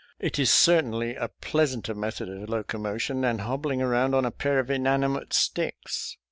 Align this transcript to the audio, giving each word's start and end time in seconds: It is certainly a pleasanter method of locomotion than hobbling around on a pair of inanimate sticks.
It 0.17 0.39
is 0.39 0.49
certainly 0.49 1.13
a 1.13 1.27
pleasanter 1.27 1.93
method 1.93 2.27
of 2.27 2.49
locomotion 2.49 3.21
than 3.21 3.37
hobbling 3.37 3.83
around 3.83 4.15
on 4.15 4.25
a 4.25 4.31
pair 4.31 4.57
of 4.57 4.71
inanimate 4.71 5.31
sticks. 5.31 6.17